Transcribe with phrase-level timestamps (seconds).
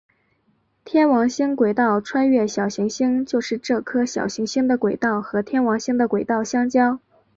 [0.83, 6.99] 天王星轨道穿越小行星就是这颗小行星的轨道和天王星的轨道相交。